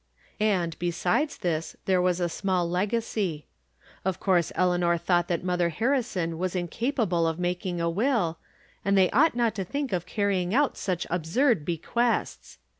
[0.39, 3.45] And, besides this, there was a small legacy.
[4.03, 8.39] Of course Eleanor thought that Mother Harrison was incapable of making a will,
[8.83, 12.57] and they ought not to think of carrying out such absurd be quests.